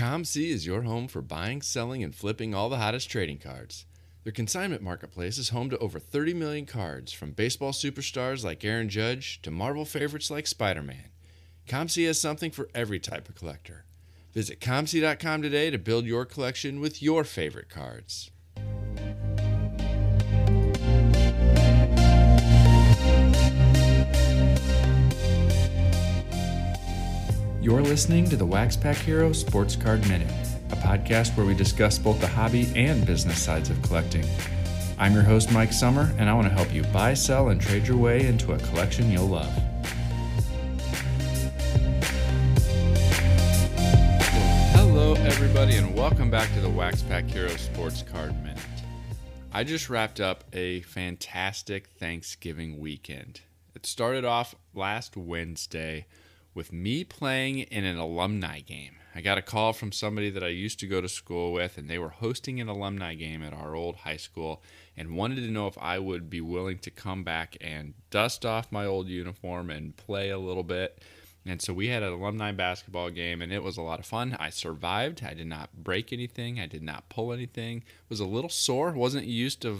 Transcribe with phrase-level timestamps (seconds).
[0.00, 3.84] COMC is your home for buying, selling, and flipping all the hottest trading cards.
[4.24, 8.88] Their consignment marketplace is home to over 30 million cards, from baseball superstars like Aaron
[8.88, 11.10] Judge to Marvel favorites like Spider Man.
[11.68, 13.84] COMC has something for every type of collector.
[14.32, 18.30] Visit COMC.com today to build your collection with your favorite cards.
[27.62, 30.32] You're listening to the Wax Pack Hero Sports Card Minute,
[30.70, 34.24] a podcast where we discuss both the hobby and business sides of collecting.
[34.98, 37.86] I'm your host, Mike Sommer, and I want to help you buy, sell, and trade
[37.86, 39.52] your way into a collection you'll love.
[44.72, 48.56] Hello, everybody, and welcome back to the Wax Pack Hero Sports Card Minute.
[49.52, 53.42] I just wrapped up a fantastic Thanksgiving weekend.
[53.74, 56.06] It started off last Wednesday
[56.54, 58.96] with me playing in an alumni game.
[59.14, 61.90] I got a call from somebody that I used to go to school with, and
[61.90, 64.62] they were hosting an alumni game at our old high school
[64.96, 68.70] and wanted to know if I would be willing to come back and dust off
[68.70, 71.02] my old uniform and play a little bit.
[71.44, 74.36] And so we had an alumni basketball game, and it was a lot of fun.
[74.38, 75.22] I survived.
[75.24, 76.60] I did not break anything.
[76.60, 77.82] I did not pull anything.
[78.08, 78.92] Was a little sore.
[78.92, 79.78] wasn't used to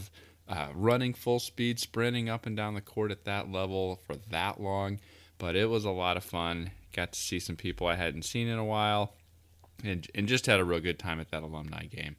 [0.49, 4.61] uh, running full speed, sprinting up and down the court at that level for that
[4.61, 4.99] long
[5.41, 6.71] but it was a lot of fun.
[6.93, 9.15] Got to see some people I hadn't seen in a while,
[9.83, 12.15] and and just had a real good time at that alumni game.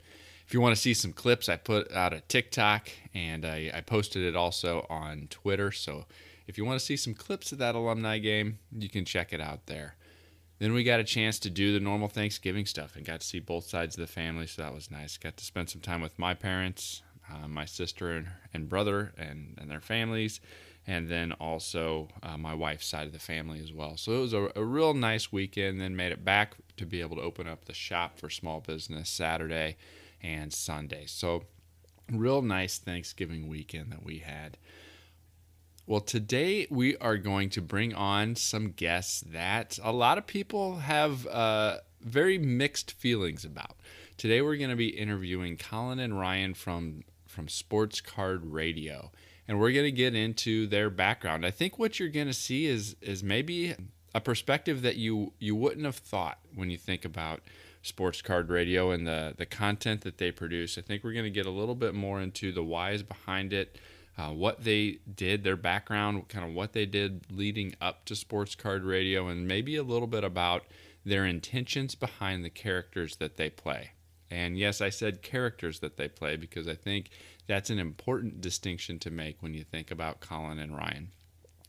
[0.45, 3.79] If you want to see some clips, I put out a TikTok and I, I
[3.79, 5.71] posted it also on Twitter.
[5.71, 6.03] So
[6.45, 9.39] if you want to see some clips of that alumni game, you can check it
[9.39, 9.95] out there.
[10.59, 13.39] Then we got a chance to do the normal Thanksgiving stuff and got to see
[13.39, 15.17] both sides of the family, so that was nice.
[15.17, 19.57] Got to spend some time with my parents, uh, my sister and, and brother, and,
[19.57, 20.41] and their families
[20.91, 23.95] and then also uh, my wife's side of the family as well.
[23.95, 25.79] So it was a, a, real nice weekend.
[25.79, 29.07] Then made it back to be able to open up the shop for small business
[29.07, 29.77] Saturday
[30.21, 31.05] and Sunday.
[31.07, 31.45] So
[32.11, 34.57] real nice Thanksgiving weekend that we had.
[35.87, 40.79] Well, today we are going to bring on some guests that a lot of people
[40.79, 43.77] have uh, very mixed feelings about.
[44.17, 49.09] Today we're going to be interviewing Colin and Ryan from from Sports Card Radio
[49.51, 51.45] and we're going to get into their background.
[51.45, 53.75] I think what you're going to see is is maybe
[54.15, 57.41] a perspective that you you wouldn't have thought when you think about
[57.81, 60.77] sports card radio and the the content that they produce.
[60.77, 63.77] I think we're going to get a little bit more into the whys behind it,
[64.17, 68.55] uh, what they did, their background, kind of what they did leading up to sports
[68.55, 70.63] card radio, and maybe a little bit about
[71.03, 73.91] their intentions behind the characters that they play.
[74.31, 77.09] And yes, I said characters that they play because I think
[77.51, 81.09] that's an important distinction to make when you think about Colin and Ryan.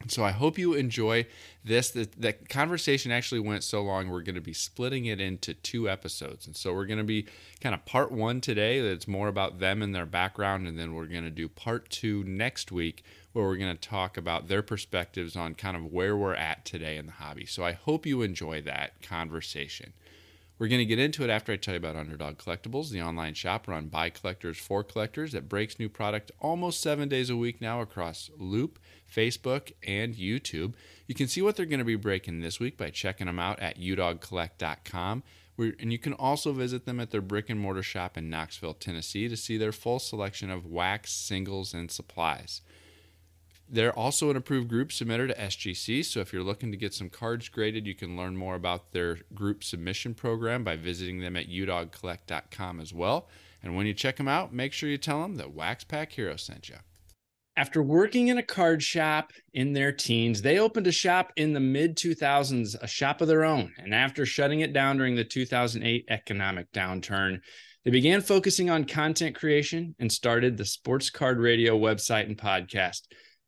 [0.08, 1.26] So I hope you enjoy
[1.64, 1.90] this.
[1.90, 5.88] The, the, conversation actually went so long, we're going to be splitting it into two
[5.88, 6.46] episodes.
[6.46, 7.26] And so we're going to be
[7.60, 10.66] kind of part one today, that's more about them and their background.
[10.66, 14.16] And then we're going to do part two next week, where we're going to talk
[14.16, 17.46] about their perspectives on kind of where we're at today in the hobby.
[17.46, 19.92] So I hope you enjoy that conversation.
[20.62, 23.34] We're going to get into it after I tell you about Underdog Collectibles, the online
[23.34, 27.60] shop run by collectors for collectors that breaks new product almost seven days a week
[27.60, 28.78] now across Loupe,
[29.12, 30.74] Facebook, and YouTube.
[31.08, 33.58] You can see what they're going to be breaking this week by checking them out
[33.58, 35.24] at udogcollect.com.
[35.58, 39.28] And you can also visit them at their brick and mortar shop in Knoxville, Tennessee
[39.28, 42.60] to see their full selection of wax, singles, and supplies.
[43.72, 47.08] They're also an approved group submitter to SGC, so if you're looking to get some
[47.08, 51.48] cards graded, you can learn more about their group submission program by visiting them at
[51.48, 53.30] udogcollect.com as well.
[53.62, 56.36] And when you check them out, make sure you tell them that Wax Pack Hero
[56.36, 56.76] sent you.
[57.56, 61.60] After working in a card shop in their teens, they opened a shop in the
[61.60, 63.72] mid 2000s, a shop of their own.
[63.78, 67.40] And after shutting it down during the 2008 economic downturn,
[67.86, 73.00] they began focusing on content creation and started the Sports Card Radio website and podcast.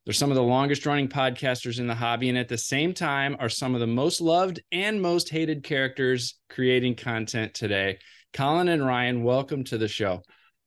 [0.04, 3.36] They're some of the longest running podcasters in the hobby, and at the same time,
[3.40, 7.96] are some of the most loved and most hated characters creating content today.
[8.34, 10.20] Colin and Ryan, welcome to the show.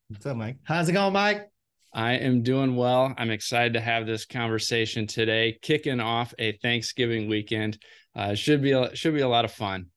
[0.08, 0.58] What's up, Mike?
[0.64, 1.52] How's it going, Mike?
[1.94, 3.14] I am doing well.
[3.16, 7.78] I'm excited to have this conversation today, kicking off a Thanksgiving weekend.
[8.16, 9.92] Uh, should be a, should be a lot of fun.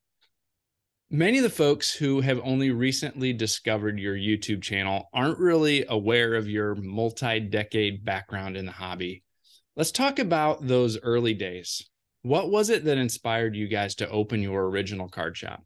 [1.10, 6.34] Many of the folks who have only recently discovered your YouTube channel aren't really aware
[6.34, 9.22] of your multi-decade background in the hobby.
[9.80, 11.88] Let's talk about those early days.
[12.20, 15.64] What was it that inspired you guys to open your original card shop?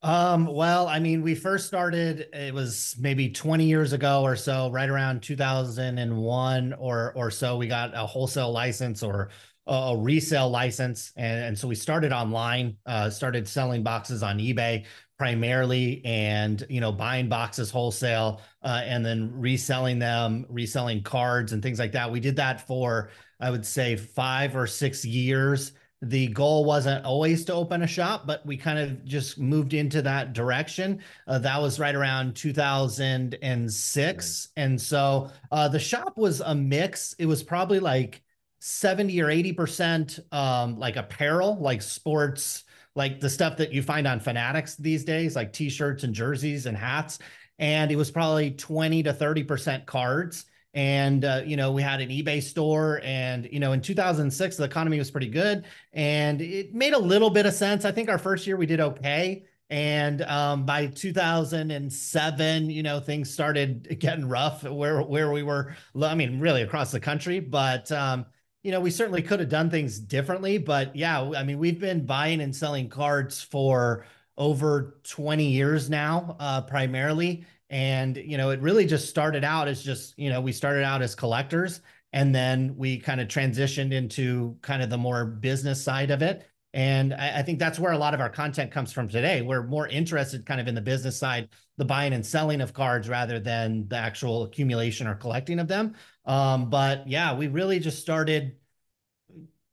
[0.00, 4.70] Um, well, I mean, we first started, it was maybe 20 years ago or so,
[4.70, 7.58] right around 2001 or or so.
[7.58, 9.28] We got a wholesale license or
[9.66, 11.12] a resale license.
[11.16, 14.86] And, and so we started online, uh, started selling boxes on eBay
[15.20, 21.62] primarily and you know buying boxes wholesale uh, and then reselling them reselling cards and
[21.62, 22.10] things like that.
[22.10, 25.72] We did that for i would say five or six years.
[26.00, 30.00] The goal wasn't always to open a shop but we kind of just moved into
[30.00, 31.02] that direction.
[31.26, 34.62] Uh, that was right around 2006 right.
[34.62, 37.14] and so uh, the shop was a mix.
[37.18, 38.22] It was probably like
[38.60, 42.64] 70 or 80 percent um, like apparel like sports
[42.94, 46.76] like the stuff that you find on Fanatics these days, like t-shirts and jerseys and
[46.76, 47.18] hats.
[47.58, 50.46] And it was probably 20 to 30% cards.
[50.72, 53.00] And, uh, you know, we had an eBay store.
[53.04, 55.66] And, you know, in 2006, the economy was pretty good.
[55.92, 57.84] And it made a little bit of sense.
[57.84, 59.44] I think our first year we did okay.
[59.68, 65.76] And um, by 2007, you know, things started getting rough where where we were.
[66.02, 67.38] I mean, really across the country.
[67.38, 68.26] But um,
[68.62, 72.04] you know, we certainly could have done things differently, but yeah, I mean, we've been
[72.04, 74.04] buying and selling cards for
[74.36, 77.44] over 20 years now, uh, primarily.
[77.68, 81.02] And, you know, it really just started out as just, you know, we started out
[81.02, 81.80] as collectors
[82.12, 86.46] and then we kind of transitioned into kind of the more business side of it.
[86.72, 89.42] And I, I, think that's where a lot of our content comes from today.
[89.42, 91.48] We're more interested kind of in the business side,
[91.78, 95.94] the buying and selling of cards rather than the actual accumulation or collecting of them.
[96.24, 98.56] Um, but yeah, we really just started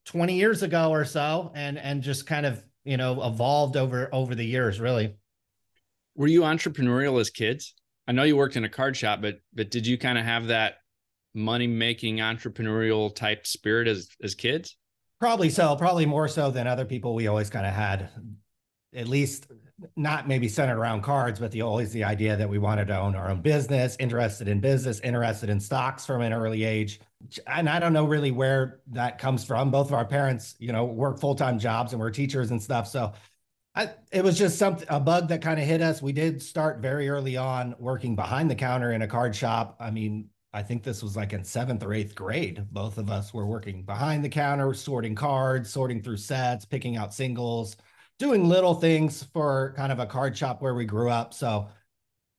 [0.05, 4.35] 20 years ago or so and and just kind of, you know, evolved over over
[4.35, 5.15] the years, really.
[6.15, 7.73] Were you entrepreneurial as kids?
[8.07, 10.47] I know you worked in a card shop, but but did you kind of have
[10.47, 10.75] that
[11.33, 14.77] money making entrepreneurial type spirit as as kids?
[15.19, 17.15] Probably so, probably more so than other people.
[17.15, 18.09] We always kind of had,
[18.95, 19.47] at least
[19.95, 23.15] not maybe centered around cards, but the always the idea that we wanted to own
[23.15, 26.99] our own business, interested in business, interested in stocks from an early age.
[27.45, 29.69] And I don't know really where that comes from.
[29.69, 32.87] Both of our parents, you know, work full time jobs and we're teachers and stuff.
[32.87, 33.13] So
[33.75, 36.01] I, it was just something a bug that kind of hit us.
[36.01, 39.75] We did start very early on working behind the counter in a card shop.
[39.79, 42.65] I mean, I think this was like in seventh or eighth grade.
[42.71, 47.13] Both of us were working behind the counter, sorting cards, sorting through sets, picking out
[47.13, 47.77] singles,
[48.19, 51.33] doing little things for kind of a card shop where we grew up.
[51.33, 51.69] So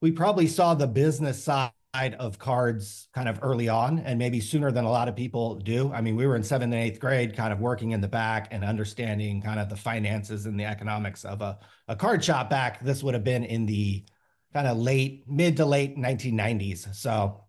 [0.00, 1.72] we probably saw the business side
[2.18, 5.92] of cards kind of early on and maybe sooner than a lot of people do.
[5.92, 8.48] I mean, we were in seventh and eighth grade, kind of working in the back
[8.50, 12.84] and understanding kind of the finances and the economics of a, a card shop back.
[12.84, 14.04] This would have been in the
[14.52, 16.94] kind of late, mid to late 1990s.
[16.94, 17.44] So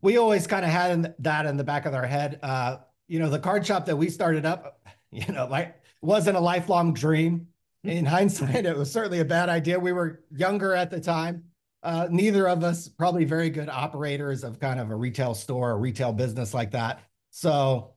[0.00, 2.40] we always kind of had that in the back of our head.
[2.42, 2.78] Uh,
[3.08, 4.80] you know, the card shop that we started up,
[5.10, 7.48] you know, like wasn't a lifelong dream.
[7.84, 9.78] In hindsight, it was certainly a bad idea.
[9.78, 11.44] We were younger at the time.
[11.82, 15.76] Uh, neither of us probably very good operators of kind of a retail store, a
[15.76, 17.00] retail business like that.
[17.30, 17.94] So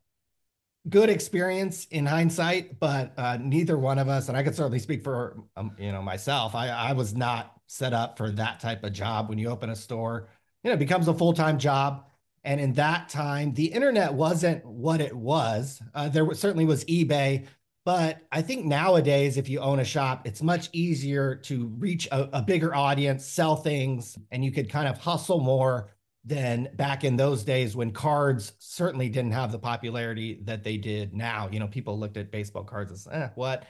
[0.89, 5.03] good experience in hindsight, but uh, neither one of us, and I could certainly speak
[5.03, 6.55] for um, you know myself.
[6.55, 9.29] I, I was not set up for that type of job.
[9.29, 10.29] When you open a store,
[10.63, 12.05] you know, it becomes a full time job.
[12.43, 15.81] And in that time, the internet wasn't what it was.
[15.95, 17.47] Uh, there was, certainly was eBay,
[17.85, 22.39] but I think nowadays, if you own a shop, it's much easier to reach a,
[22.39, 25.91] a, bigger audience, sell things, and you could kind of hustle more
[26.25, 31.13] than back in those days when cards certainly didn't have the popularity that they did
[31.13, 31.47] now.
[31.51, 33.67] You know, people looked at baseball cards as, eh, what?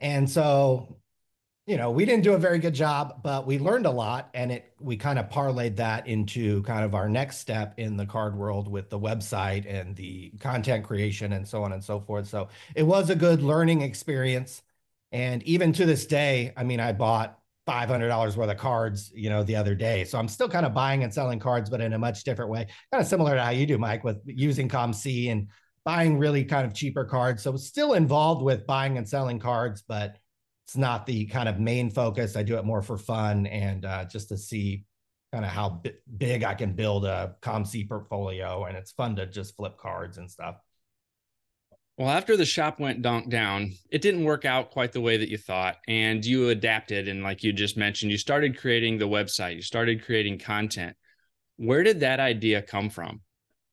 [0.00, 1.00] And so
[1.68, 4.50] you know, we didn't do a very good job, but we learned a lot and
[4.50, 8.34] it we kind of parlayed that into kind of our next step in the card
[8.34, 12.26] world with the website and the content creation and so on and so forth.
[12.26, 14.62] So it was a good learning experience.
[15.12, 17.38] And even to this day, I mean, I bought
[17.68, 20.04] $500 worth of cards, you know, the other day.
[20.04, 22.66] So I'm still kind of buying and selling cards, but in a much different way,
[22.90, 25.48] kind of similar to how you do, Mike, with using COMC and
[25.84, 27.42] buying really kind of cheaper cards.
[27.42, 30.16] So still involved with buying and selling cards, but
[30.68, 32.36] it's not the kind of main focus.
[32.36, 34.84] I do it more for fun and uh, just to see
[35.32, 38.66] kind of how b- big I can build a COMC portfolio.
[38.66, 40.56] And it's fun to just flip cards and stuff.
[41.96, 45.30] Well, after the shop went donk down, it didn't work out quite the way that
[45.30, 45.78] you thought.
[45.88, 47.08] And you adapted.
[47.08, 50.94] And like you just mentioned, you started creating the website, you started creating content.
[51.56, 53.22] Where did that idea come from?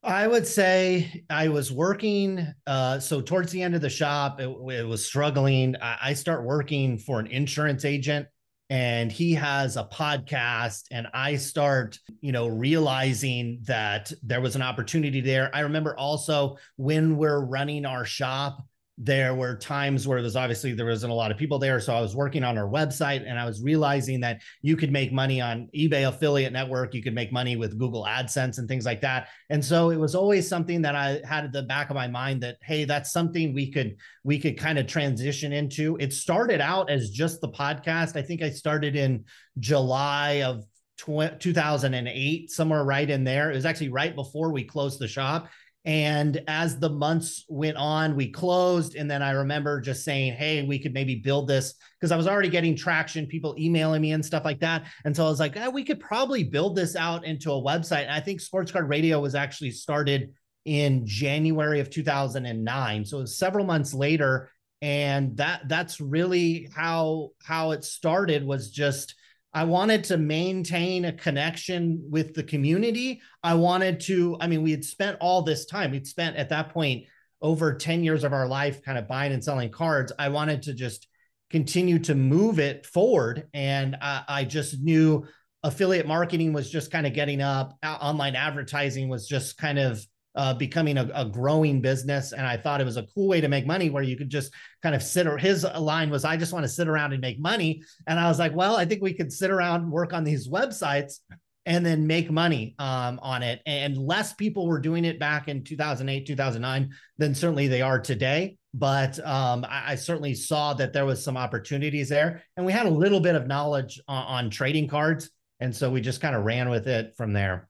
[0.05, 2.53] I would say I was working.
[2.67, 5.75] Uh, so towards the end of the shop, it, it was struggling.
[5.81, 8.27] I, I, start working for an insurance agent,
[8.69, 10.83] and he has a podcast.
[10.91, 15.50] And I start, you know, realizing that there was an opportunity there.
[15.55, 18.63] I remember also when we're running our shop,
[18.97, 21.79] there were times where there's obviously there wasn't a lot of people there.
[21.81, 25.11] So i was working on our website and i was realizing that you could make
[25.11, 26.93] money on ebay affiliate network.
[26.93, 29.27] You could make money with google adsense and things like that.
[29.49, 32.41] And so it was always something that i had at the back of my mind
[32.43, 35.97] that hey that's something we could we could kind of transition into.
[35.99, 38.15] It started out as just the podcast.
[38.15, 39.25] I think i started in
[39.59, 40.63] july of
[40.97, 43.51] 2008 somewhere right in there.
[43.51, 45.49] It was actually right before we closed the shop
[45.86, 48.96] and as the months went on, we closed.
[48.96, 52.27] And then I remember just saying, hey, we could maybe build this because I was
[52.27, 54.88] already getting traction, people emailing me and stuff like that.
[55.06, 58.04] And so I was like, eh, we could probably build this out into a website.
[58.04, 60.34] And I think Sports Card Radio was actually started
[60.65, 63.06] in January of 2009.
[63.06, 64.50] So it was several months later.
[64.82, 69.15] And that that's really how how it started was just
[69.55, 73.21] I wanted to maintain a connection with the community.
[73.41, 76.74] I wanted to, I mean, we had spent all this time, we'd spent at that
[76.74, 77.05] point
[77.41, 80.12] over 10 years of our life kind of buying and selling cards.
[80.19, 81.07] I wanted to just
[81.50, 83.47] continue to move it forward.
[83.53, 85.25] And I, I just knew
[85.63, 90.05] affiliate marketing was just kind of getting up, online advertising was just kind of
[90.36, 92.34] uh, becoming a, a, growing business.
[92.34, 94.54] And I thought it was a cool way to make money where you could just
[94.84, 97.39] kind of sit or his line was, I just want to sit around and make
[97.39, 97.84] money.
[98.08, 101.20] And I was like, well, I think we could sit around, work on these websites
[101.65, 103.62] and then make money um, on it.
[103.65, 108.58] And less people were doing it back in 2008, 2009 than certainly they are today.
[108.74, 112.44] But um, I, I, certainly saw that there was some opportunities there.
[112.58, 115.30] And we had a little bit of knowledge on, on trading cards.
[115.62, 117.70] And so we just kind of ran with it from there.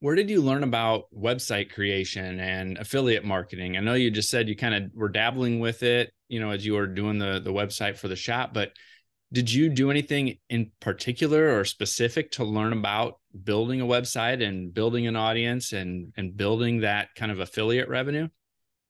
[0.00, 3.76] Where did you learn about website creation and affiliate marketing?
[3.76, 6.66] I know you just said you kind of were dabbling with it, you know, as
[6.66, 8.72] you were doing the the website for the shop, but
[9.32, 14.72] did you do anything in particular or specific to learn about building a website and
[14.72, 18.28] building an audience and and building that kind of affiliate revenue?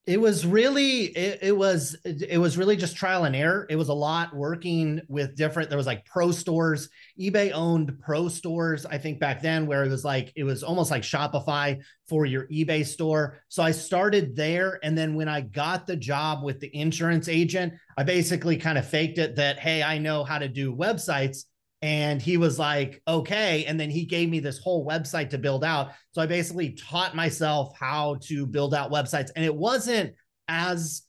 [0.07, 3.67] It was really it, it, was it was really just trial and error.
[3.69, 8.29] It was a lot working with different there was like pro stores ebay owned pro
[8.29, 12.25] stores i think back then where it was like it was almost like shopify for
[12.25, 13.41] your ebay store.
[13.49, 17.75] So i started there and then when i got the job with the insurance agent
[17.99, 21.45] i basically kind of faked it that hey i know how to do websites
[21.83, 23.65] and he was like, okay.
[23.67, 25.93] And then he gave me this whole website to build out.
[26.13, 29.31] So I basically taught myself how to build out websites.
[29.37, 30.15] And it wasn't
[30.49, 31.03] as,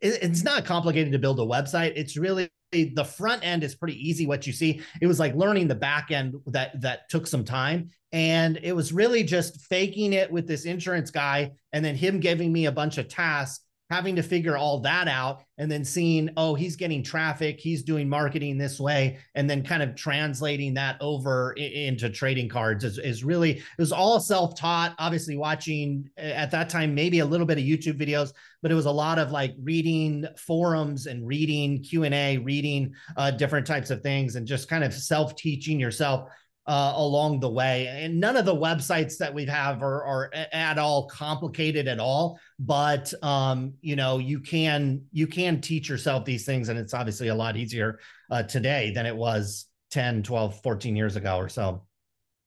[0.00, 1.92] it's not complicated to build a website.
[1.96, 5.68] It's really, the front end is pretty easy what you see it was like learning
[5.68, 10.30] the back end that that took some time and it was really just faking it
[10.30, 14.22] with this insurance guy and then him giving me a bunch of tasks having to
[14.22, 18.80] figure all that out and then seeing oh he's getting traffic he's doing marketing this
[18.80, 23.64] way and then kind of translating that over into trading cards is, is really it
[23.78, 24.94] was all self-taught.
[24.98, 28.86] Obviously watching at that time maybe a little bit of youtube videos but it was
[28.86, 34.34] a lot of like reading forums and reading q&a reading uh, different types of things
[34.34, 36.28] and just kind of self-teaching yourself
[36.66, 37.86] uh, along the way.
[37.86, 42.38] And none of the websites that we have are, are at all complicated at all.
[42.58, 47.28] But um, you know, you can you can teach yourself these things, and it's obviously
[47.28, 51.84] a lot easier uh, today than it was 10, 12, 14 years ago or so.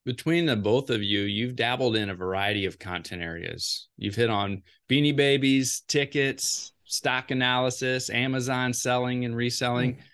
[0.06, 3.90] Between the both of you, you've dabbled in a variety of content areas.
[3.98, 9.94] You've hit on beanie babies, tickets, stock analysis, Amazon selling and reselling.
[9.94, 10.06] Mm-hmm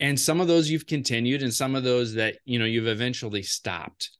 [0.00, 3.42] and some of those you've continued and some of those that you know you've eventually
[3.42, 4.10] stopped.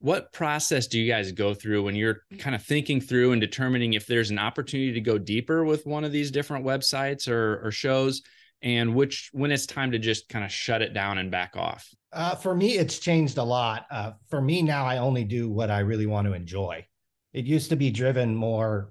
[0.00, 3.94] What process do you guys go through when you're kind of thinking through and determining
[3.94, 7.70] if there's an opportunity to go deeper with one of these different websites or, or
[7.70, 8.22] shows?
[8.60, 11.88] And which when it's time to just kind of shut it down and back off?
[12.12, 13.86] Uh, for me it's changed a lot.
[13.90, 16.84] Uh, for me now i only do what i really want to enjoy.
[17.32, 18.90] It used to be driven more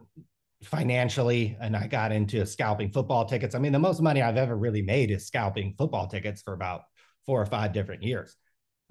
[0.65, 3.55] financially and I got into scalping football tickets.
[3.55, 6.82] I mean, the most money I've ever really made is scalping football tickets for about
[7.25, 8.36] four or five different years.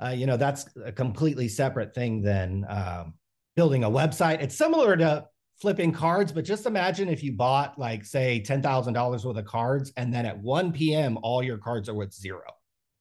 [0.03, 3.15] Uh, you know, that's a completely separate thing than um,
[3.57, 4.43] building a website.
[4.43, 5.27] It's similar to
[5.61, 10.13] flipping cards, but just imagine if you bought like say $10,000 worth of cards and
[10.13, 11.19] then at 1 p.m.
[11.23, 12.43] all your cards are worth zero.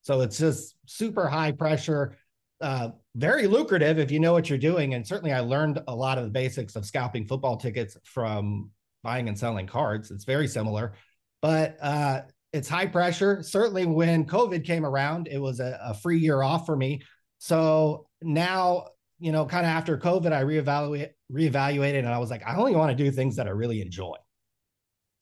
[0.04, 2.18] So it's just super high pressure,
[2.62, 4.94] uh, very lucrative if you know what you're doing.
[4.94, 8.72] And certainly, I learned a lot of the basics of scalping football tickets from
[9.04, 10.12] buying and selling cards.
[10.12, 10.94] It's very similar,
[11.42, 12.22] but uh,
[12.54, 13.44] it's high pressure.
[13.44, 17.02] Certainly, when COVID came around, it was a, a free year off for me.
[17.40, 18.88] So now,
[19.20, 22.76] you know, kind of after COVID, I reevaluate reevaluated, and I was like, I only
[22.76, 24.16] want to do things that I really enjoy.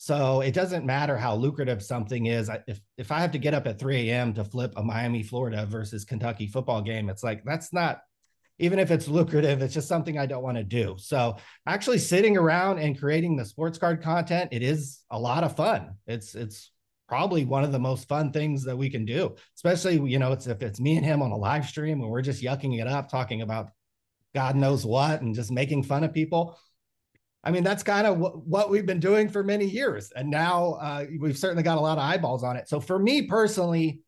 [0.02, 2.50] So it doesn't matter how lucrative something is.
[2.68, 4.34] If if I have to get up at 3 a.m.
[4.36, 8.00] to flip a Miami, Florida versus Kentucky football game, it's like that's not
[8.60, 10.96] even if it's lucrative, it's just something I don't want to do.
[10.98, 11.36] So
[11.68, 15.96] actually sitting around and creating the sports card content, it is a lot of fun.
[16.08, 16.72] It's it's
[17.10, 20.48] probably one of the most fun things that we can do, especially you know, it's
[20.48, 23.10] if it's me and him on a live stream and we're just yucking it up,
[23.10, 23.72] talking about
[24.34, 26.58] God knows what and just making fun of people.
[27.44, 30.12] I mean, that's kind of w- what we've been doing for many years.
[30.16, 32.68] And now uh, we've certainly got a lot of eyeballs on it.
[32.68, 34.02] So for me personally,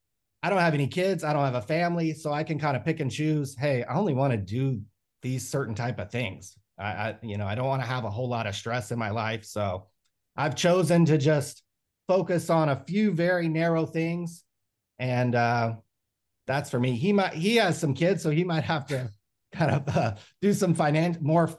[0.43, 1.23] I don't have any kids.
[1.23, 2.13] I don't have a family.
[2.13, 3.55] So I can kind of pick and choose.
[3.57, 4.81] Hey, I only want to do
[5.21, 6.57] these certain type of things.
[6.77, 9.00] I, I you know, I don't want to have a whole lot of stress in
[9.00, 9.45] my life.
[9.45, 9.88] So
[10.35, 11.63] I've chosen to just
[12.07, 14.43] focus on a few very narrow things.
[15.00, 15.75] And uh,
[16.47, 16.95] that's for me.
[16.97, 19.09] He might, he has some kids, so he might have to
[19.53, 21.50] kind of uh, do some financial more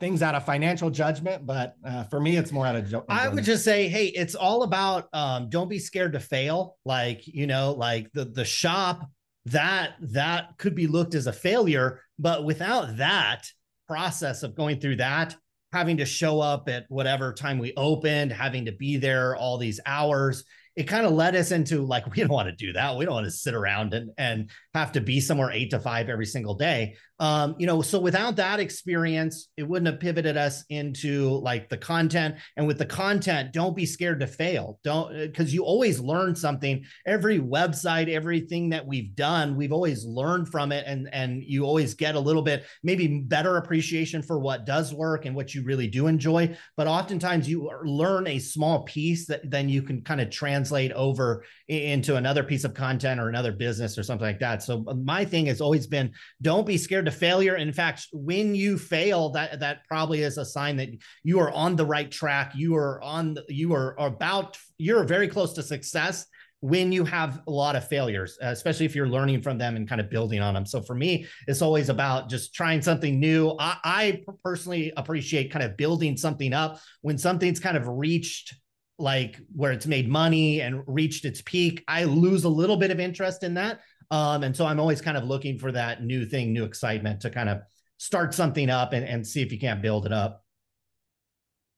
[0.00, 3.44] things out of financial judgment but uh, for me it's more out of i would
[3.44, 6.76] just say hey it's all about um, don't be scared to fail.
[6.84, 9.08] Like you know like the the shop
[9.46, 13.46] that that could be looked as a failure but without that
[13.86, 15.36] process of going through that
[15.72, 19.80] having to show up at whatever time we opened having to be there all these
[19.84, 20.44] hours
[20.76, 22.96] it kind of led us into like we don't want to do that.
[22.96, 26.08] We don't want to sit around and and have to be somewhere eight to five
[26.08, 30.64] every single day um you know so without that experience it wouldn't have pivoted us
[30.68, 32.36] into like the content.
[32.56, 34.78] And with the content don't be scared to fail.
[34.84, 36.84] Don't because uh, you always learn something.
[37.06, 41.94] Every website everything that we've done we've always learned from it and and you always
[41.94, 45.86] get a little bit maybe better appreciation for what does work and what you really
[45.86, 46.56] do enjoy.
[46.76, 51.44] But oftentimes you learn a small piece that then you can kind of translate over
[51.68, 54.62] into another piece of content or another business or something like that.
[54.62, 57.56] So uh, my thing has always been don't be scared to failure.
[57.56, 60.88] In fact, when you fail, that that probably is a sign that
[61.22, 62.52] you are on the right track.
[62.54, 63.36] You are on.
[63.48, 64.58] You are about.
[64.78, 66.26] You're very close to success
[66.64, 69.86] when you have a lot of failures, uh, especially if you're learning from them and
[69.86, 70.64] kind of building on them.
[70.64, 73.54] So for me, it's always about just trying something new.
[73.58, 78.54] I, I personally appreciate kind of building something up when something's kind of reached
[78.98, 81.84] like where it's made money and reached its peak.
[81.86, 83.80] I lose a little bit of interest in that
[84.10, 87.30] um, and so I'm always kind of looking for that new thing, new excitement to
[87.30, 87.60] kind of
[87.98, 90.44] start something up and, and see if you can't build it up.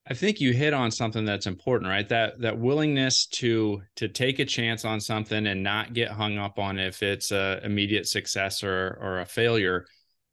[0.09, 2.09] I think you hit on something that's important, right?
[2.09, 6.59] That that willingness to to take a chance on something and not get hung up
[6.61, 9.85] on if it's a immediate success or or a failure.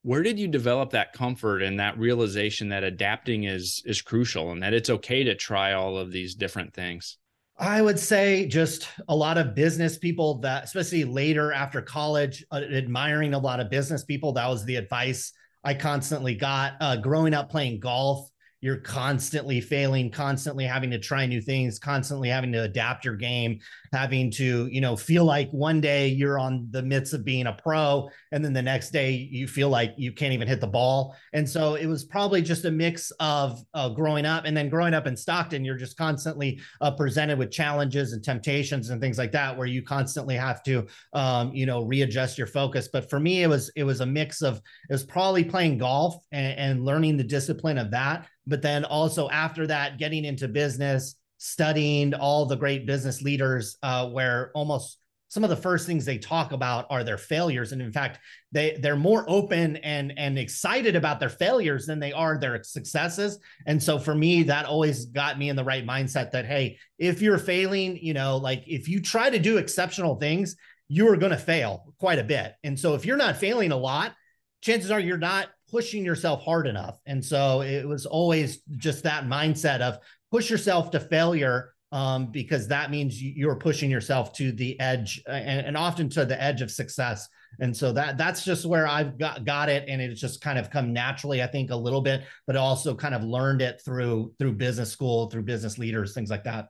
[0.04, 4.62] Where did you develop that comfort and that realization that adapting is is crucial and
[4.62, 7.18] that it's okay to try all of these different things?
[7.58, 12.62] I would say just a lot of business people that, especially later after college, uh,
[12.74, 14.34] admiring a lot of business people.
[14.34, 15.32] That was the advice
[15.64, 16.74] I constantly got.
[16.82, 18.28] Uh, growing up playing golf,
[18.64, 23.60] you're constantly failing, constantly having to try new things, constantly having to adapt your game,
[23.92, 27.52] having to, you know, feel like one day you're on the midst of being a
[27.52, 31.14] pro and then the next day you feel like you can't even hit the ball.
[31.34, 34.94] And so it was probably just a mix of uh, growing up and then growing
[34.94, 39.34] up in Stockton, you're just constantly uh, presented with challenges and temptations and things like
[39.34, 42.88] that, where you constantly have to, um, you know, readjust your focus.
[42.88, 46.16] But for me, it was, it was a mix of, it was probably playing golf
[46.32, 51.16] and, and learning the discipline of that but then also after that, getting into business,
[51.38, 55.00] studying all the great business leaders, uh, where almost
[55.34, 57.72] some of the first things they talk about are their failures.
[57.72, 58.20] And in fact
[58.52, 63.40] they they're more open and and excited about their failures than they are their successes.
[63.66, 67.20] And so for me that always got me in the right mindset that hey if
[67.20, 70.56] you're failing you know like if you try to do exceptional things
[70.88, 72.54] you're going to fail quite a bit.
[72.64, 74.14] And so if you're not failing a lot
[74.62, 77.00] chances are you're not pushing yourself hard enough.
[77.08, 79.98] And so it was always just that mindset of
[80.30, 85.66] push yourself to failure um, because that means you're pushing yourself to the edge and,
[85.66, 87.28] and, often to the edge of success.
[87.60, 90.70] And so that that's just where I've got got it, and it's just kind of
[90.70, 94.54] come naturally, I think, a little bit, but also kind of learned it through through
[94.54, 96.70] business school, through business leaders, things like that.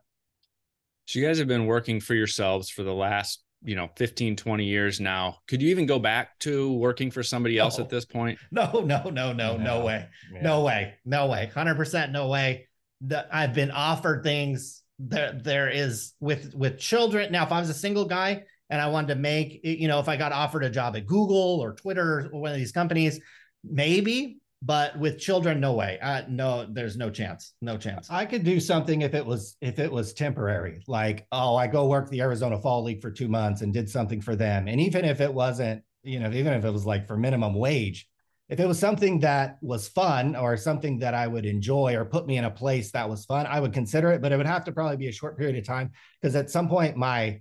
[1.07, 4.65] So you guys have been working for yourselves for the last you know 15 20
[4.65, 5.37] years now.
[5.47, 7.83] Could you even go back to working for somebody else no.
[7.83, 8.39] at this point?
[8.51, 10.07] No no no no no, way.
[10.31, 10.41] Yeah.
[10.41, 10.93] no way.
[11.05, 11.51] No way.
[11.53, 12.67] 100% no way.
[13.05, 17.31] The, i've been offered things there there is with with children.
[17.31, 20.07] Now if i was a single guy and i wanted to make you know if
[20.07, 23.19] i got offered a job at google or twitter or one of these companies
[23.63, 25.99] maybe but with children no way.
[26.01, 28.07] Uh, no there's no chance no chance.
[28.09, 31.87] I could do something if it was if it was temporary like oh i go
[31.87, 34.67] work the arizona fall league for two months and did something for them.
[34.67, 38.07] And even if it wasn't you know even if it was like for minimum wage
[38.49, 42.27] if it was something that was fun or something that i would enjoy or put
[42.27, 44.65] me in a place that was fun i would consider it but it would have
[44.65, 45.89] to probably be a short period of time
[46.21, 47.39] because at some point my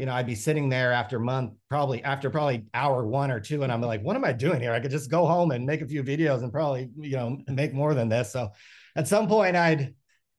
[0.00, 3.38] you know, I'd be sitting there after a month, probably after probably hour one or
[3.38, 4.72] two, and I'm like, what am I doing here?
[4.72, 7.74] I could just go home and make a few videos and probably, you know, make
[7.74, 8.32] more than this.
[8.32, 8.48] So
[8.96, 9.94] at some point I'd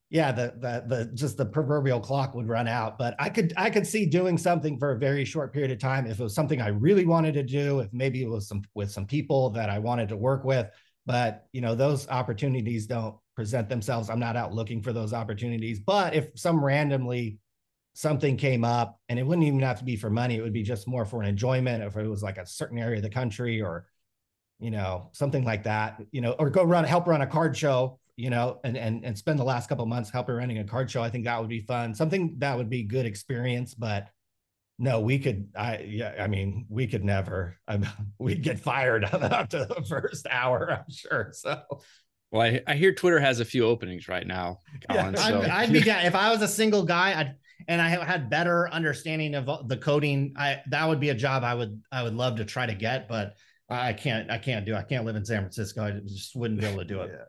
[0.10, 2.98] yeah, the the the just the proverbial clock would run out.
[2.98, 6.08] But I could I could see doing something for a very short period of time
[6.08, 8.92] if it was something I really wanted to do, if maybe it was some with
[8.92, 10.68] some people that I wanted to work with.
[11.06, 14.10] But you know, those opportunities don't present themselves.
[14.10, 15.80] I'm not out looking for those opportunities.
[15.80, 17.38] But if some randomly
[17.94, 20.64] something came up and it wouldn't even have to be for money, it would be
[20.64, 23.62] just more for an enjoyment if it was like a certain area of the country
[23.62, 23.88] or
[24.60, 28.00] you know, something like that, you know, or go run help run a card show
[28.22, 31.02] you know, and and and spend the last couple months helping running a card show.
[31.02, 31.96] I think that would be fun.
[31.96, 34.10] Something that would be good experience, but
[34.78, 35.50] no, we could.
[35.56, 37.58] I yeah, I mean, we could never.
[37.68, 37.80] I,
[38.20, 40.72] we'd get fired after the first hour.
[40.72, 41.32] I'm sure.
[41.34, 41.62] So.
[42.32, 44.60] Well, I, I hear Twitter has a few openings right now.
[44.88, 45.42] Colin, yeah, so.
[45.42, 47.20] I'd, I'd be if I was a single guy.
[47.20, 47.36] I'd
[47.68, 50.34] and I had better understanding of uh, the coding.
[50.38, 53.08] I that would be a job I would I would love to try to get,
[53.08, 53.36] but
[53.70, 54.76] I can't I can't do.
[54.76, 55.84] I can't live in San Francisco.
[55.84, 57.12] I just wouldn't be able to do it.
[57.14, 57.26] yeah.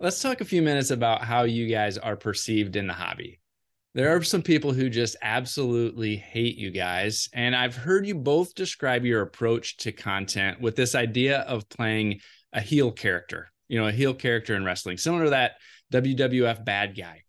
[0.00, 3.40] Let's talk a few minutes about how you guys are perceived in the hobby.
[3.94, 7.28] There are some people who just absolutely hate you guys.
[7.32, 12.20] And I've heard you both describe your approach to content with this idea of playing
[12.52, 15.56] a heel character, you know, a heel character in wrestling, similar to that
[15.92, 17.24] WWF bad guy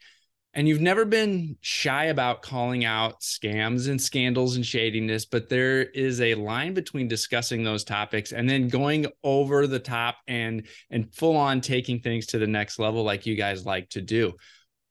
[0.53, 5.83] and you've never been shy about calling out scams and scandals and shadiness but there
[5.83, 11.13] is a line between discussing those topics and then going over the top and and
[11.13, 14.33] full on taking things to the next level like you guys like to do.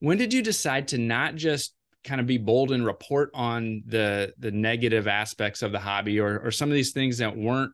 [0.01, 4.33] When did you decide to not just kind of be bold and report on the
[4.39, 7.73] the negative aspects of the hobby or or some of these things that weren't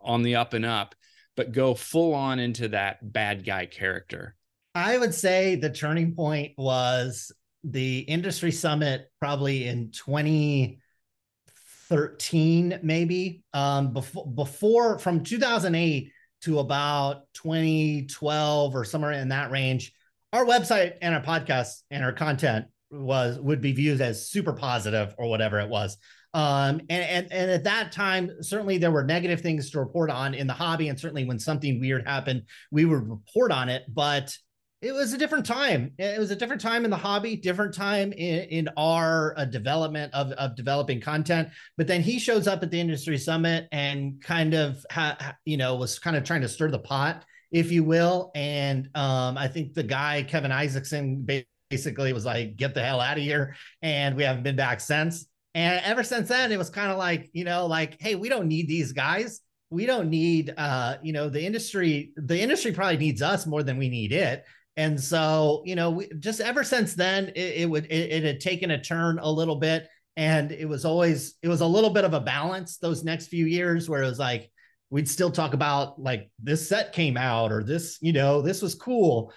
[0.00, 0.94] on the up and up
[1.36, 4.34] but go full on into that bad guy character
[4.76, 7.32] I would say the turning point was
[7.64, 16.12] the industry summit probably in 2013 maybe um, before before from 2008
[16.42, 19.94] to about 2012 or somewhere in that range
[20.34, 25.14] our website and our podcast and our content was would be viewed as super positive
[25.16, 25.96] or whatever it was.
[26.34, 30.34] Um, and, and and at that time certainly there were negative things to report on
[30.34, 34.36] in the hobby and certainly when something weird happened we would report on it but
[34.82, 35.92] it was a different time.
[35.98, 40.12] It was a different time in the hobby, different time in, in our uh, development
[40.12, 41.48] of, of developing content.
[41.78, 45.76] But then he shows up at the industry summit and kind of, ha, you know,
[45.76, 48.30] was kind of trying to stir the pot, if you will.
[48.34, 51.26] And um, I think the guy, Kevin Isaacson,
[51.70, 53.56] basically was like, get the hell out of here.
[53.80, 55.26] And we haven't been back since.
[55.54, 58.46] And ever since then, it was kind of like, you know, like, hey, we don't
[58.46, 59.40] need these guys.
[59.70, 62.12] We don't need, uh, you know, the industry.
[62.16, 64.44] The industry probably needs us more than we need it
[64.76, 68.40] and so, you know, we, just ever since then, it, it would it, it had
[68.40, 72.04] taken a turn a little bit, and it was always it was a little bit
[72.04, 74.50] of a balance those next few years where it was like
[74.90, 78.74] we'd still talk about like this set came out or this you know this was
[78.74, 79.32] cool.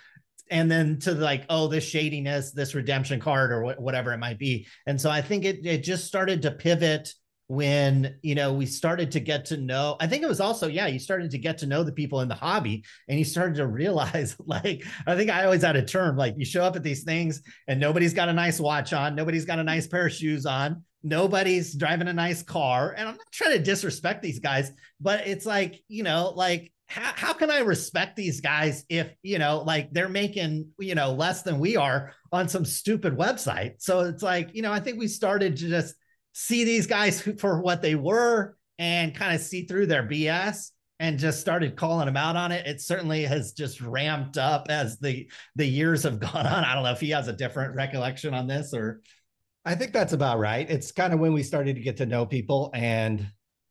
[0.51, 4.39] And then to like oh this shadiness this redemption card or wh- whatever it might
[4.39, 4.67] be.
[4.87, 7.13] And so i think it, it just started to pivot
[7.49, 10.85] when you know we started to get to know i think it was also yeah
[10.85, 13.65] you started to get to know the people in the hobby and you started to
[13.79, 17.03] realize like i think i always had a term like you show up at these
[17.03, 20.45] things and nobody's got a nice watch on nobody's got a nice pair of shoes
[20.45, 22.93] on nobody's driving a nice car.
[22.95, 27.13] And i'm not trying to disrespect these guys but it's like you know like how,
[27.15, 31.41] how can i respect these guys if you know like they're making you know less
[31.41, 33.73] than we are on some stupid website?
[33.79, 35.95] So it's like you know i think we started to just
[36.39, 41.19] see these guys for what they were and kind of see through their BS and
[41.19, 42.65] just started calling them out on it.
[42.65, 46.63] It certainly has just ramped up as the the years have gone on.
[46.63, 49.01] I don't know if he has a different recollection on this or
[49.65, 50.69] I think that's about right.
[50.69, 53.27] It's kind of when we started to get to know people and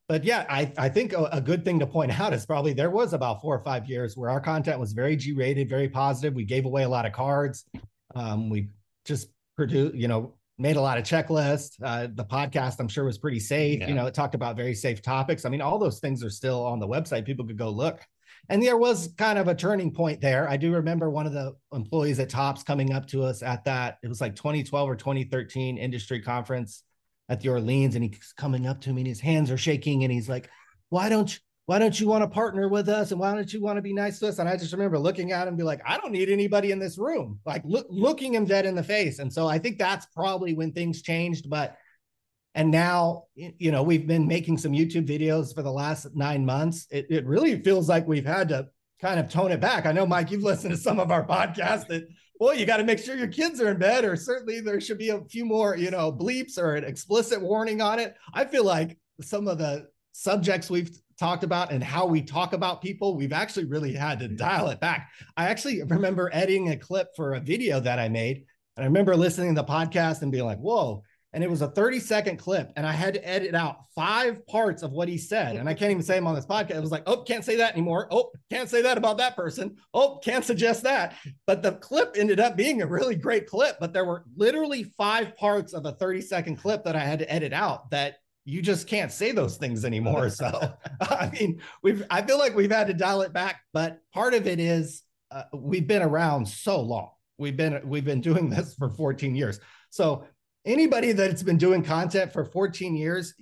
[0.07, 2.91] but yeah, I, I think a, a, good thing to point out is probably there
[2.91, 6.33] was about four or five years where our content was very G rated, very positive.
[6.33, 7.67] We gave away a lot of cards.
[8.15, 8.71] Um, we
[9.05, 11.77] just produced, you know, made a lot of checklists.
[11.83, 13.81] Uh, the podcast, I'm sure, was pretty safe.
[13.81, 13.89] Yeah.
[13.89, 15.45] You know, it talked about very safe topics.
[15.45, 17.25] I mean, all those things are still on the website.
[17.25, 18.01] People could go look.
[18.49, 20.49] And there was kind of a turning point there.
[20.49, 23.99] I do remember one of the employees at Topps coming up to us at that.
[24.03, 26.83] It was like 2012 or 2013 industry conference
[27.29, 30.13] at the Orleans, and he's coming up to me, and his hands are shaking, and
[30.13, 30.49] he's like,
[30.89, 33.61] "Why don't you?" Why don't you want to partner with us and why don't you
[33.61, 34.39] want to be nice to us?
[34.39, 36.97] And i just remember looking at him be like i don't need anybody in this
[36.97, 37.41] room.
[37.45, 39.19] Like look, looking him dead in the face.
[39.19, 41.77] And so i think that's probably when things changed but
[42.55, 46.87] and now you know we've been making some youtube videos for the last nine months.
[46.91, 48.69] It, it really feels like we've had to
[49.03, 49.85] kind of tone it back.
[49.85, 52.09] I know mike you've listened to some of our podcasts that
[52.41, 54.97] well, you got to make sure your kids are in bed, or certainly there should
[54.97, 58.15] be a few more, you know, bleeps or an explicit warning on it.
[58.33, 62.83] I feel like some of the subjects we've talked about and how we talk about
[62.83, 65.11] people, we've actually really had to dial it back.
[65.37, 68.45] I actually remember editing a clip for a video that I made.
[68.77, 71.03] And I remember listening to the podcast and being like, whoa,
[71.33, 74.83] and it was a 30 second clip and i had to edit out five parts
[74.83, 76.91] of what he said and i can't even say him on this podcast it was
[76.91, 80.45] like oh can't say that anymore oh can't say that about that person oh can't
[80.45, 81.15] suggest that
[81.47, 85.37] but the clip ended up being a really great clip but there were literally five
[85.37, 88.17] parts of a 30 second clip that i had to edit out that
[88.49, 92.71] you just can't say those things anymore so i mean we've i feel like we've
[92.71, 96.81] had to dial it back but part of it is uh, we've been around so
[96.81, 100.27] long we've been we've been doing this for 14 years so
[100.65, 103.35] anybody that's been doing content for 14 years,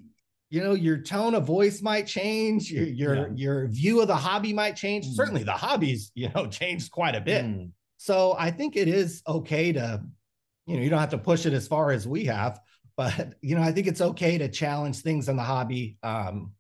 [0.49, 3.27] you know, your tone of voice might change, your your, yeah.
[3.35, 5.07] your view of the hobby might change.
[5.07, 5.15] Mm.
[5.15, 7.45] Certainly the hobbies, you know, changed quite a bit.
[7.45, 7.71] Mm.
[7.99, 10.03] So I think it is okay to,
[10.67, 12.61] you know, you don't have to push it as far as we have,
[12.97, 15.99] but you know, I think it's okay to challenge things in the hobby.
[16.03, 16.53] Um,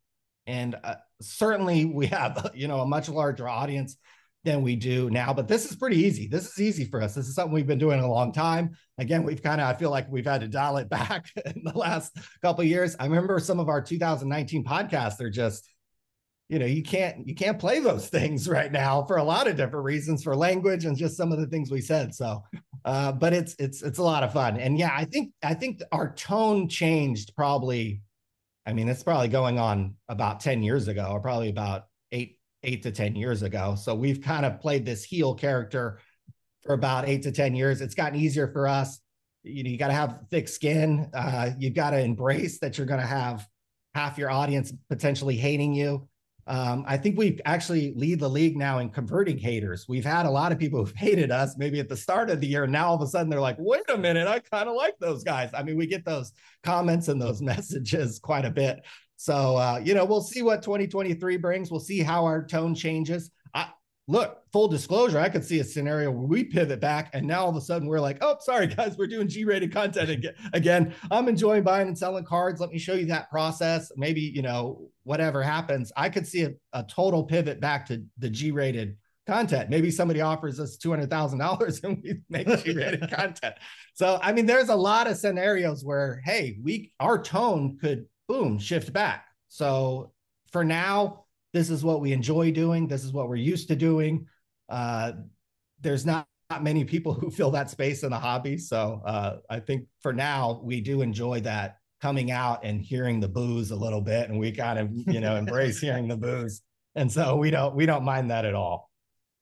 [0.46, 3.96] and uh, certainly we have, you know, a much larger audience
[4.44, 5.34] than we do now.
[5.34, 6.28] But this is pretty easy.
[6.28, 7.14] This is easy for us.
[7.14, 8.76] This is something we've been doing a long time.
[8.96, 11.76] Again, we've kind of, I feel like we've had to dial it back in the
[11.76, 12.96] last couple years.
[12.98, 15.68] I remember some of our 2019 podcasts are just,
[16.48, 19.56] you know, you can't you can't play those things right now for a lot of
[19.56, 22.14] different reasons for language and just some of the things we said.
[22.14, 22.44] So
[22.86, 24.58] uh, but it's it's it's a lot of fun.
[24.58, 28.02] And yeah, I think I think our tone changed probably.
[28.64, 32.82] I mean, it's probably going on about 10 years ago, or probably about eight eight
[32.84, 33.76] to 10 years ago.
[33.76, 35.98] So we've kind of played this heel character
[36.64, 37.80] for about eight to 10 years.
[37.80, 39.00] It's gotten easier for us.
[39.42, 41.10] You know, you got to have thick skin.
[41.14, 43.46] Uh, you got to embrace that you're going to have
[43.94, 46.08] half your audience potentially hating you.
[46.48, 49.86] Um, I think we actually lead the league now in converting haters.
[49.88, 52.46] We've had a lot of people who've hated us maybe at the start of the
[52.46, 52.64] year.
[52.64, 54.94] And now all of a sudden they're like, wait a minute, I kind of like
[54.98, 55.50] those guys.
[55.52, 56.32] I mean, we get those
[56.62, 58.80] comments and those messages quite a bit.
[59.16, 61.70] So uh, you know, we'll see what 2023 brings.
[61.70, 63.30] We'll see how our tone changes.
[64.08, 67.50] Look, full disclosure, I could see a scenario where we pivot back and now all
[67.50, 70.34] of a sudden we're like, oh, sorry guys, we're doing G-rated content again.
[70.52, 70.94] again.
[71.10, 72.60] I'm enjoying buying and selling cards.
[72.60, 73.90] Let me show you that process.
[73.96, 78.30] Maybe, you know, whatever happens, I could see a, a total pivot back to the
[78.30, 79.70] G-rated content.
[79.70, 83.56] Maybe somebody offers us $200,000 and we make G-rated content.
[83.94, 88.58] So, I mean, there's a lot of scenarios where, hey, we, our tone could boom,
[88.58, 89.26] shift back.
[89.48, 90.12] So
[90.52, 91.25] for now,
[91.56, 92.86] this is what we enjoy doing.
[92.86, 94.26] This is what we're used to doing.
[94.68, 95.12] Uh,
[95.80, 98.58] there's not, not many people who fill that space in the hobby.
[98.58, 103.28] So uh, I think for now, we do enjoy that coming out and hearing the
[103.28, 104.28] booze a little bit.
[104.28, 106.60] And we kind of, you know, embrace hearing the booze.
[106.94, 108.90] And so we don't, we don't mind that at all.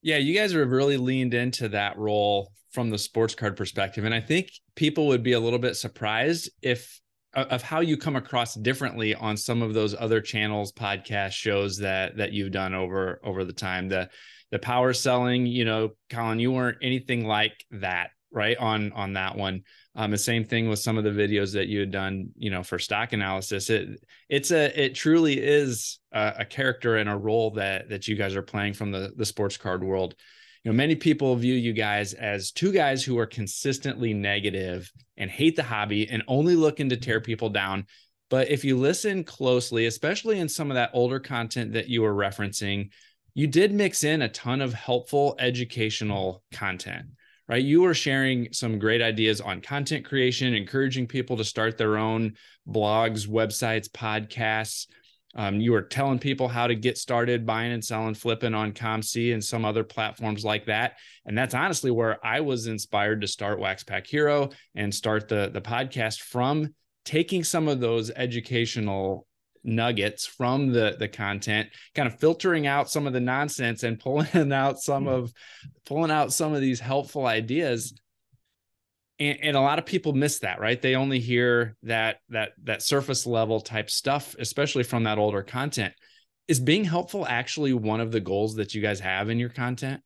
[0.00, 4.04] Yeah, you guys have really leaned into that role from the sports card perspective.
[4.04, 7.00] And I think people would be a little bit surprised if
[7.34, 12.16] of how you come across differently on some of those other channels podcast shows that
[12.16, 13.88] that you've done over over the time.
[13.88, 14.08] The
[14.50, 19.36] the power selling you know colin you weren't anything like that right on on that
[19.36, 19.62] one.
[19.96, 22.62] Um the same thing with some of the videos that you had done you know
[22.62, 23.70] for stock analysis.
[23.70, 28.16] It it's a it truly is a, a character and a role that that you
[28.16, 30.14] guys are playing from the the sports card world
[30.64, 35.30] you know many people view you guys as two guys who are consistently negative and
[35.30, 37.26] hate the hobby and only looking to tear mm-hmm.
[37.26, 37.86] people down.
[38.30, 42.14] But if you listen closely especially in some of that older content that you were
[42.14, 42.90] referencing
[43.34, 47.06] you did mix in a ton of helpful educational content
[47.48, 47.62] right?
[47.62, 52.34] You were sharing some great ideas on content creation encouraging people to start their own
[52.66, 54.86] blogs websites podcasts
[55.36, 59.32] um, you were telling people how to get started buying and selling, flipping on COMC
[59.32, 60.94] and some other platforms like that.
[61.26, 65.50] And that's honestly where I was inspired to start Wax Pack Hero and start the
[65.52, 69.26] the podcast from taking some of those educational
[69.64, 74.52] nuggets from the the content kind of filtering out some of the nonsense and pulling
[74.52, 75.32] out some of
[75.86, 77.94] pulling out some of these helpful ideas
[79.18, 80.80] and, and, a lot of people miss that right?
[80.80, 85.94] They only hear that that that surface level type stuff especially from that older content.
[86.48, 90.02] Is being helpful actually one of the goals that you guys have in your content?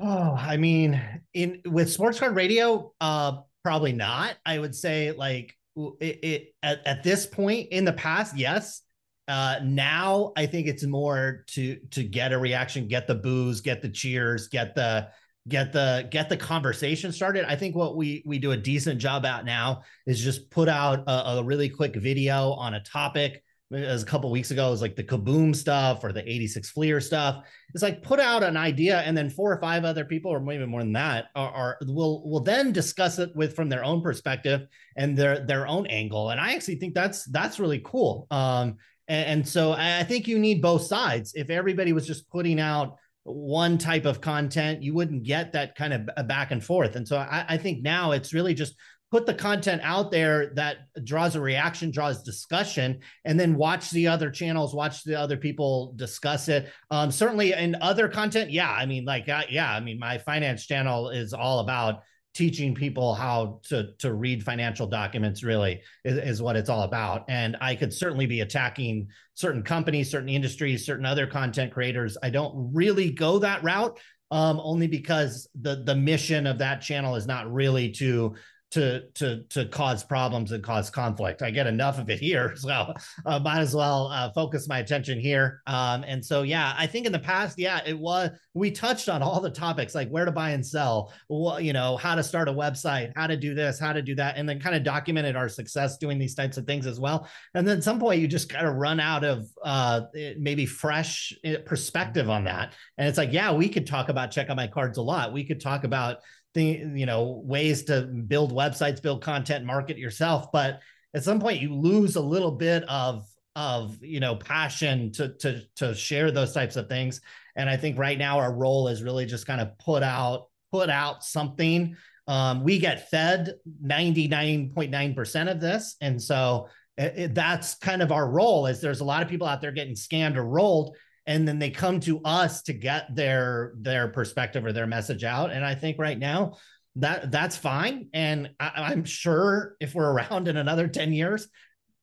[0.00, 1.00] Oh i mean
[1.34, 4.36] in with sports card radio uh probably not.
[4.46, 8.82] I would say like it, it at, at this point in the past yes.
[9.28, 13.80] Uh now i think it's more to to get a reaction get the boos get
[13.80, 15.08] the cheers get the
[15.48, 19.24] get the get the conversation started i think what we we do a decent job
[19.24, 24.02] at now is just put out a, a really quick video on a topic as
[24.02, 27.44] a couple weeks ago, it was like the Kaboom stuff or the 86 Fleer stuff.
[27.72, 30.66] It's like put out an idea and then four or five other people, or maybe
[30.66, 34.66] more than that, are, are will will then discuss it with from their own perspective
[34.96, 36.30] and their their own angle.
[36.30, 38.26] And I actually think that's that's really cool.
[38.32, 38.76] Um,
[39.06, 41.32] and, and so I think you need both sides.
[41.36, 42.96] If everybody was just putting out
[43.30, 46.96] one type of content, you wouldn't get that kind of back and forth.
[46.96, 48.74] And so I, I think now it's really just
[49.10, 54.06] put the content out there that draws a reaction, draws discussion, and then watch the
[54.06, 56.70] other channels, watch the other people discuss it.
[56.90, 60.64] Um, certainly in other content, yeah, I mean, like, uh, yeah, I mean, my finance
[60.64, 62.02] channel is all about
[62.34, 67.24] teaching people how to to read financial documents really is, is what it's all about.
[67.28, 72.16] And i could certainly be attacking certain companies certain industries certain other content creators.
[72.22, 73.98] I don't really go that route
[74.30, 78.34] um, only because the the mission of that channel is not really to
[78.70, 81.42] to to to cause problems and cause conflict.
[81.42, 82.94] I get enough of it here, so
[83.26, 85.60] uh, might as well uh, focus my attention here.
[85.66, 89.22] Um, and so, yeah, I think in the past, yeah, it was we touched on
[89.22, 92.48] all the topics like where to buy and sell, what, you know, how to start
[92.48, 95.36] a website, how to do this, how to do that, and then kind of documented
[95.36, 97.28] our success doing these types of things as well.
[97.54, 100.02] And then at some point, you just kind of run out of uh,
[100.38, 104.48] maybe fresh eh, perspective on that, and it's like, yeah, we could talk about check
[104.48, 105.32] out my cards a lot.
[105.32, 106.18] We could talk about
[106.54, 110.52] you know ways to build websites build content market yourself.
[110.52, 110.80] But
[111.14, 115.62] at some point you lose a little bit of of you know passion to to
[115.76, 117.20] to share those types of things.
[117.56, 120.90] And i think right now our role is really just kind of put out put
[120.90, 121.96] out something.
[122.26, 125.96] Um, we get fed 99.9% of this.
[126.00, 129.46] And so it, it, that's kind of our role is there's a lot of people
[129.46, 130.96] out there getting scammed or rolled
[131.30, 135.52] and then they come to us to get their their perspective or their message out.
[135.52, 136.56] And i think right now
[136.96, 138.08] that that's fine.
[138.12, 141.48] And I, am sure if we're around in another 10 years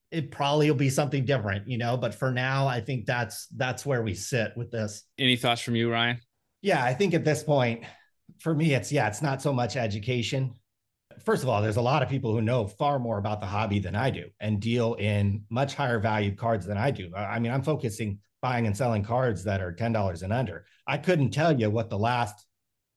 [0.10, 3.86] it probably will be something different you know but for now i think that's that's
[3.86, 5.04] where we sit with this.
[5.20, 6.20] Any thoughts from you ryan?
[6.62, 7.84] Yeah i think at this point
[8.40, 10.54] for me it's yeah it's not so much education.
[11.26, 13.80] First of all there's a lot of people who know far more about the hobby
[13.80, 17.14] than i do and deal in much higher valued cards than i do.
[17.14, 20.66] I mean i'm focusing buying and selling cards that are $10 and under.
[20.86, 22.46] I couldn't tell you what the last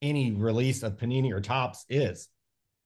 [0.02, 2.28] any release of Panini or Topps is.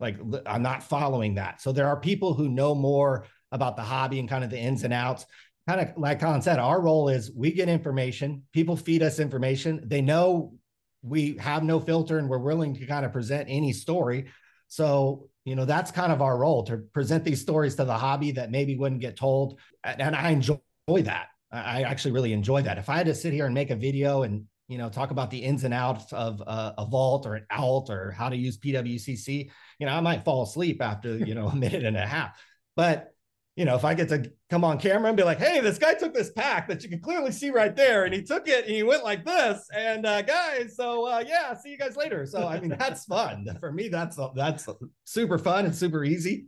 [0.01, 1.61] Like I'm not following that.
[1.61, 4.85] So there are people who know more about the hobby and kind of the ins
[4.85, 5.27] and outs.
[5.69, 9.83] Kind of like Colin said, our role is we get information, people feed us information.
[9.87, 10.55] They know
[11.03, 14.27] we have no filter and we're willing to kind of present any story.
[14.69, 18.33] So, you know, that's kind of our role to present these stories to the hobby
[18.33, 19.59] that maybe wouldn't get told.
[19.85, 21.29] And I enjoy that.
[21.55, 22.79] I actually really enjoy that.
[22.79, 25.31] If I had to sit here and make a video and you know talk about
[25.31, 28.59] the ins and outs of uh, a vault or an alt or how to use
[28.59, 32.39] PWCC, you know, I might fall asleep after you know a minute and a half.
[32.77, 33.11] But
[33.57, 35.95] you know, if I get to come on camera and be like, "Hey, this guy
[35.95, 38.75] took this pack that you can clearly see right there, and he took it and
[38.75, 42.27] he went like this," and uh, guys, so uh, yeah, see you guys later.
[42.27, 43.89] So I mean, that's fun for me.
[43.89, 44.69] That's that's
[45.05, 46.47] super fun and super easy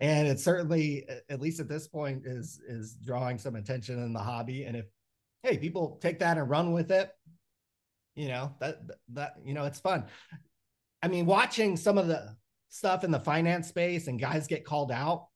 [0.00, 4.20] and it certainly at least at this point is is drawing some attention in the
[4.20, 4.64] hobby.
[4.64, 4.86] And if
[5.42, 7.10] hey people take that and run with it
[8.16, 8.80] you know that
[9.12, 10.06] that you know it's fun.
[11.02, 12.34] I mean watching some of the
[12.68, 15.28] stuff in the finance space and guys get called out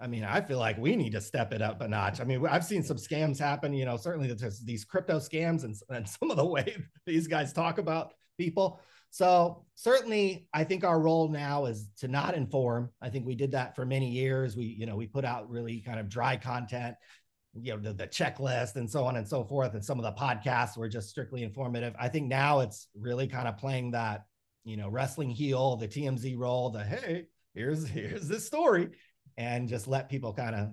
[0.00, 2.20] i mean i feel like we need to step it up a notch.
[2.20, 5.76] I mean i've seen some scams happen you know certainly there's these crypto scams and,
[5.88, 6.76] and some of the way
[7.06, 12.34] these guys talk about people so certainly, I think our role now is to not
[12.34, 12.90] inform.
[13.02, 14.56] I think we did that for many years.
[14.56, 16.94] We, you know, we put out really kind of dry content,
[17.60, 19.74] you know, the, the checklist and so on and so forth.
[19.74, 21.94] And some of the podcasts were just strictly informative.
[21.98, 24.26] I think now it's really kind of playing that,
[24.64, 28.90] you know, wrestling heel, the TMZ role, the hey, here's here's this story,
[29.36, 30.68] and just let people kind of,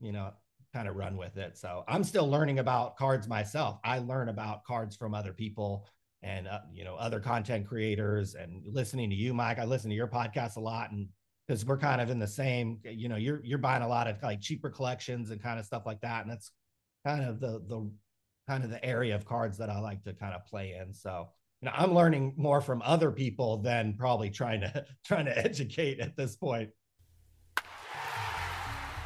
[0.00, 0.30] you know,
[0.72, 1.58] kind of run with it.
[1.58, 3.80] So I'm still learning about cards myself.
[3.82, 5.88] I learn about cards from other people
[6.22, 9.58] and uh, you know other content creators and listening to you mike.
[9.58, 11.08] I listen to your podcast a lot and
[11.46, 14.22] because we're kind of in the same you know you're you're buying a lot of
[14.22, 16.52] like cheaper collections and kind of stuff like that and that's
[17.04, 17.90] kind of the the
[18.48, 20.94] kind of the area of cards that i like to kind of play in.
[20.94, 21.28] So
[21.60, 26.00] you know i'm learning more from other people than probably trying to trying to educate
[26.00, 26.70] at this point.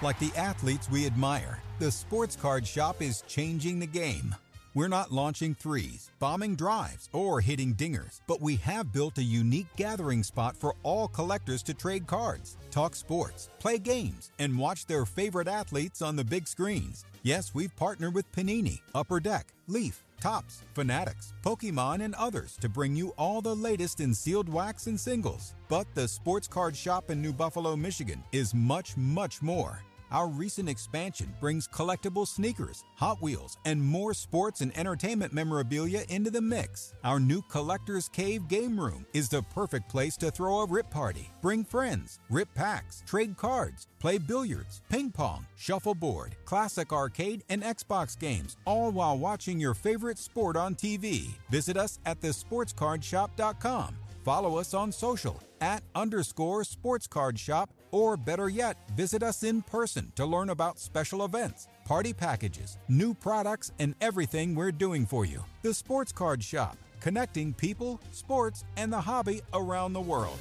[0.02, 4.34] Like the athletes we admire the sports card shop is changing the game
[4.76, 9.74] we're not launching threes, bombing drives, or hitting dingers, but we have built a unique
[9.74, 15.06] gathering spot for all collectors to trade cards, talk sports, play games, and watch their
[15.06, 17.06] favorite athletes on the big screens.
[17.22, 22.94] Yes, we've partnered with Panini, Upper Deck, Leaf, Topps, Fanatics, Pokemon, and others to bring
[22.94, 25.54] you all the latest in sealed wax and singles.
[25.68, 29.80] But the Sports Card Shop in New Buffalo, Michigan is much, much more.
[30.12, 36.30] Our recent expansion brings collectible sneakers, Hot Wheels, and more sports and entertainment memorabilia into
[36.30, 36.94] the mix.
[37.02, 41.30] Our new Collector's Cave game room is the perfect place to throw a rip party,
[41.42, 48.18] bring friends, rip packs, trade cards, play billiards, ping pong, shuffleboard, classic arcade, and Xbox
[48.18, 51.30] games, all while watching your favorite sport on TV.
[51.50, 53.96] Visit us at thesportscardshop.com.
[54.24, 59.62] Follow us on social at underscore sports card shop, or better yet, visit us in
[59.62, 65.24] person to learn about special events, party packages, new products, and everything we're doing for
[65.24, 65.42] you.
[65.62, 70.38] The Sports Card Shop, connecting people, sports, and the hobby around the world.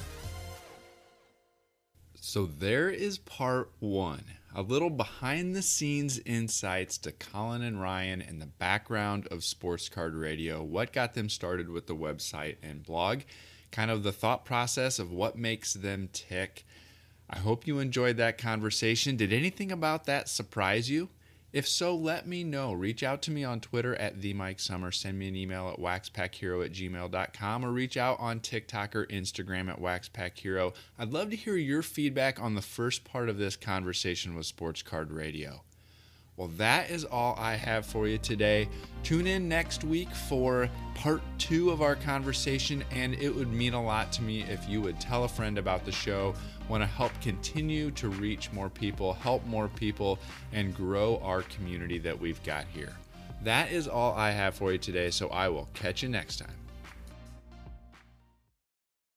[2.15, 4.25] So there is part one.
[4.53, 9.87] A little behind the scenes insights to Colin and Ryan and the background of Sports
[9.87, 13.21] Card Radio, what got them started with the website and blog,
[13.71, 16.65] kind of the thought process of what makes them tick.
[17.29, 19.15] I hope you enjoyed that conversation.
[19.15, 21.09] Did anything about that surprise you?
[21.55, 22.73] If so, let me know.
[22.73, 24.91] Reach out to me on Twitter at the Mike Sommer.
[24.91, 29.69] Send me an email at waxpackhero at gmail.com or reach out on TikTok or Instagram
[29.69, 30.73] at waxpackhero.
[30.99, 34.81] I'd love to hear your feedback on the first part of this conversation with Sports
[34.81, 35.61] Card Radio.
[36.37, 38.67] Well, that is all I have for you today.
[39.03, 43.81] Tune in next week for part two of our conversation, and it would mean a
[43.81, 46.35] lot to me if you would tell a friend about the show.
[46.67, 50.17] Want to help continue to reach more people, help more people,
[50.51, 52.93] and grow our community that we've got here.
[53.43, 56.64] That is all I have for you today, so I will catch you next time.